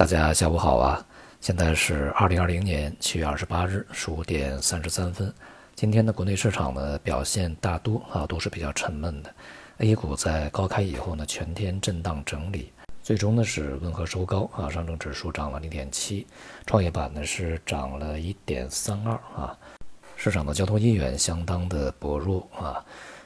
[0.00, 1.06] 大家下午好啊！
[1.42, 5.30] 现在是二零二零年七月二十八日十五点三十三分。
[5.74, 9.30] 今天的国内市场呢表现大多啊都是比较沉闷的。
[9.76, 14.70] A 股在高开以后呢全天震荡整理，最终呢是温和收高啊。
[14.70, 16.26] 上证指数涨了零点七，
[16.64, 19.54] 创业板呢是涨了一点三二啊。
[20.16, 22.82] 市场的交投意愿相当的薄弱啊。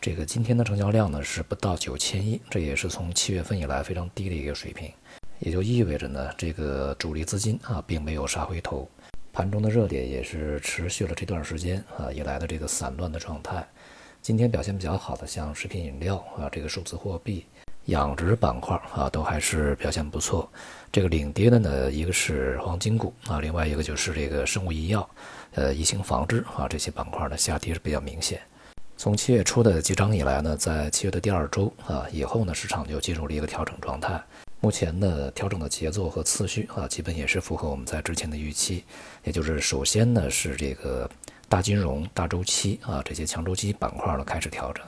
[0.00, 4.90] 这个今天的成交量呢是不到九千亿，这也是从七月份以来非常低的一个水平。
[5.38, 8.88] 也就意味着呢，这个主力资金啊，并没有杀回头，
[9.32, 13.66] 盘中的热点也是持续了这段时间啊以来的这个散乱的状态。
[14.22, 17.46] 今天表现比较好的，像食品饮料啊，这个数字货币、
[17.84, 20.50] 养殖板块啊，都还是表现不错。
[20.90, 25.08] 这个领跌的呢，一个是黄金股啊，另外一个就是这个生物医药、
[25.52, 28.40] 呃，疫情防治啊，这些板块呢下跌是比较明显。
[28.96, 34.20] 从七月初的急涨以来呢，在七月的第二周啊以后呢，市场就进入了一个调整状态。
[34.66, 38.82] 目前的调整的节奏和次序啊，基本也是符合我们在之前的预期。
[39.22, 41.08] 也就是首先呢是这个
[41.48, 44.84] 大金融、大周期啊这些强周期板块呢开始调整。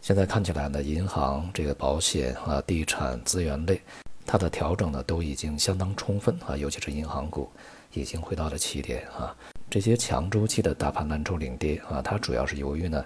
[0.00, 3.80] 现在看起来呢，银行、这个保险啊、地产、资源类，
[4.24, 7.50] 它的调整呢都已经相当充分啊，尤其是银行股
[7.94, 9.34] 已经回到了起点啊。
[9.68, 13.04] 这些强周期的大盘蓝筹领跌啊，它主要是由于呢。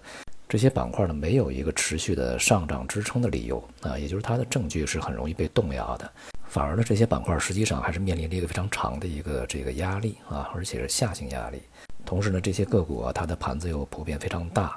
[0.51, 6.11] 这些板块呢，没有一个持续的上涨支撑的理由啊，也就是它的证据是很容易被动摇的。
[6.48, 11.62] 反而呢，这些板块实际上还是面临着一个非常长的一个这个压力啊，而且是下行压力。
[12.05, 14.77] 同时呢，这些个股啊，它的盘子又普遍非常大，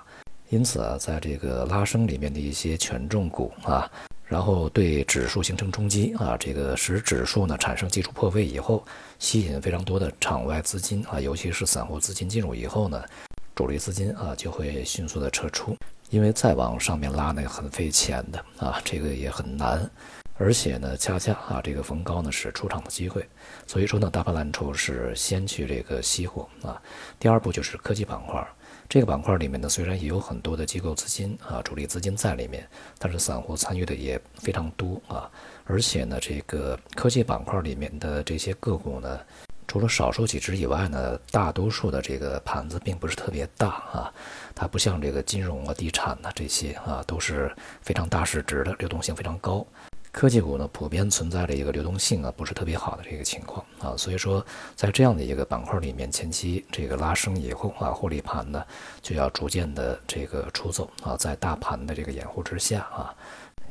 [0.50, 3.92] 因此啊，在这个拉升里面的一些权重股啊，
[4.28, 8.86] 然后对指数形成冲击啊，这个使指数呢产生技术破位以后，
[9.18, 13.04] 吸引非常多的场外资金啊，尤其是散户资金进入以后呢。
[13.56, 15.78] 主力资金啊就会迅速的撤出，
[16.09, 19.90] 因为再往上面拉呢很费钱的啊，这个也很难，
[20.38, 23.28] 而且呢恰恰啊这个逢高呢是出场的机会，
[23.68, 26.82] 所以说呢大盘蓝筹是先去这个熄火啊。
[27.20, 28.44] 第二步就是科技板块，
[28.90, 32.67] 这个板块里面呢虽然也有很多的机构资金啊主力资金在里面，
[32.98, 35.30] 但是散户参与的也非常多啊，
[35.66, 39.20] 而且呢这个科技板块里面的这些个股呢。
[39.73, 44.14] 除了少数几只以外呢，大多数的这个盘子并不是特别大啊，
[44.54, 47.52] 它不像这个金融啊、地产呐这些啊，都是
[47.82, 49.66] 非常大市值的，流动性非常高。
[50.12, 54.45] 科技股呢，普遍存在着一个流动性啊不是特别好的这个情况啊，所以说
[54.76, 58.64] 在这样的一个板块里面，前期这个拉升以后啊，获利盘呢
[59.02, 63.12] 就要逐渐的这个出走啊，在大盘的这个掩护之下啊，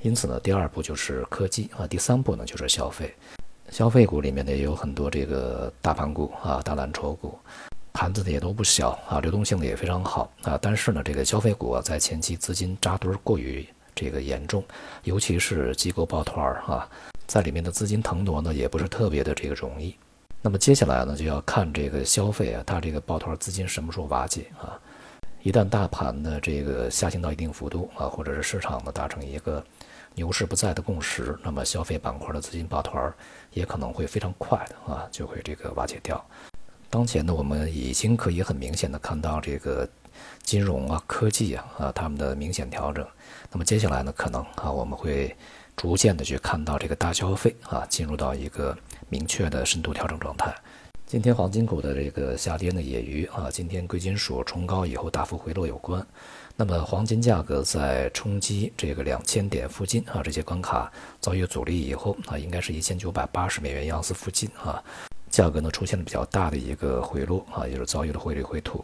[0.01, 3.15] 因此呢，第二步就是科技啊，第三步呢就是消费。
[3.73, 7.39] 消费股里面呢也有很多这个大盘股啊、大蓝筹股，
[7.91, 10.59] 盘子呢也都不小啊，流动性的也非常好啊。
[10.61, 14.63] 但是呢，这个消费股啊，在前期资金扎堆儿过于这个严重，
[15.05, 16.87] 尤其是机构抱团儿啊，
[17.27, 19.97] 在里面的资金腾挪呢也不是特别的这个容易。
[20.43, 24.79] 那么接下来呢，就要看这个消费啊，它这个抱团资金什么时候瓦解啊？
[25.43, 29.65] 一旦大盘的这个下行到一定幅度啊，或者是市场呢达成一个。
[30.15, 33.13] 牛市不在的共识，那么消费板块的资金抱团
[33.53, 36.23] 也可能会非常快的啊，就会这个瓦解掉。
[36.91, 39.89] 当前呢，我们已经可以很明显的看到这个
[40.43, 43.07] 金融啊、科技啊啊他们的明显调整。
[43.51, 45.35] 那么接下来呢，可能啊我们会
[45.75, 48.77] 逐渐的去看到这个大消费啊进入到一个
[49.09, 50.55] 明确的深度调整状态。
[51.13, 56.03] 今天黄金股的这个下跌呢，也与啊今天贵金属冲高以后大幅回落有关。
[56.57, 60.91] 那么黄金价格在冲击这个两千点附近啊，这些关卡
[61.21, 64.83] 遭遇阻力以后啊，应该是一千九百八十美元盎司附近啊，
[65.29, 68.83] 价格呢出现了比较大的一个回落啊，也是遭遇了汇率回吐。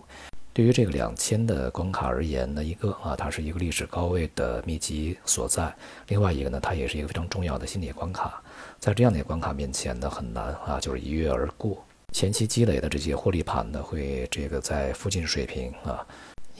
[0.52, 5.74] 对于这个两千的关卡而言呢，一个啊，它是一个历史高位的密集所在；
[6.08, 8.42] 另外一个呢，它也是一个非常重要的心理关卡。
[8.78, 11.82] 在这样的关卡面前呢，很难啊，就是一跃而过。
[12.12, 16.06] 前期积累的这些获利盘呢，会这个在附近水平啊。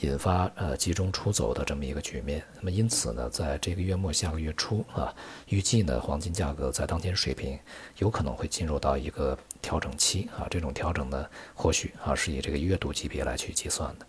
[0.03, 5.13] 引发呃集中出走的这么一个局面，那么因此呢，在这个月末下个月初啊，
[5.49, 7.59] 预计呢黄金价格在当前水平
[7.97, 14.07] 有可能会进入到一个调整期啊，这种调整呢或许啊是以这个月度级别来去计算的，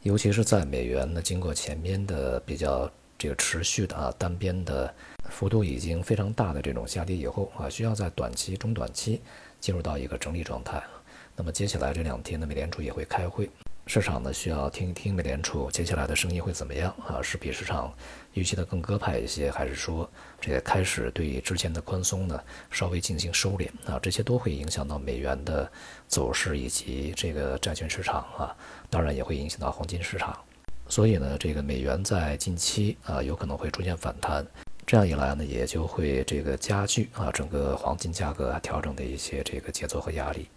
[0.00, 4.94] 尤其是在美元呢经过前面的比较这个持续的啊单边的
[5.28, 9.20] 幅度已经非常大的这种下跌以后啊，需要在短期中短期
[9.60, 10.82] 进入到一个整理状态，
[11.36, 13.48] 那么接下来这两天呢美联储也会开会。
[13.86, 17.22] 市场呢需要听一听美联储接下来的声音会怎么样啊？
[17.22, 17.90] 是比市场
[18.34, 22.38] 预期的更鸽派一些，还是说这个开始对之前的宽松呢
[22.70, 23.98] 稍微进行收敛啊？
[24.02, 25.70] 这些都会影响到美元的
[26.06, 28.54] 走势以及这个债券市场啊，
[28.90, 30.38] 当然也会影响到黄金市场。
[30.86, 34.46] 所以呢，这个美元在近期啊有可能会出现反弹，
[34.88, 40.48] 这样一来呢，也就会这个加剧啊整个黄金价格调整的一些这个节奏和压力。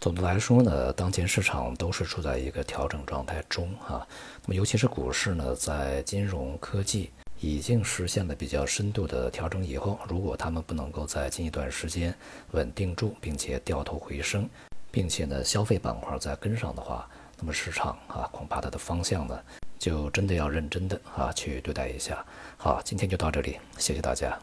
[0.00, 4.08] 总的来说呢，当前市场都是处在一个调整状态中啊。
[4.42, 7.10] 那么尤其是股市呢，在金融科技
[7.40, 12.14] 已经实现了比较深度的调整以后，如果他们不能够在近一段时间
[12.52, 14.48] 稳定住，并且掉头回升，
[14.90, 17.06] 并且呢消费板块再跟上的话，
[17.38, 19.38] 那么市场啊恐怕它的方向呢
[19.78, 22.24] 就真的要认真的啊去对待一下。
[22.56, 24.38] 好，今天就到这里，谢谢大家。